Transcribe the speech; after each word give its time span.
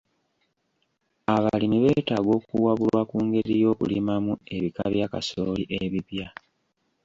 Abalimi 1.35 1.77
beetaaga 1.83 2.31
okuwabulwa 2.39 3.01
ku 3.09 3.17
ngeri 3.25 3.53
y'okulimamu 3.61 4.33
ebika 4.55 4.83
bya 4.93 5.07
kasooli 5.13 5.63
ebipya. 5.81 6.27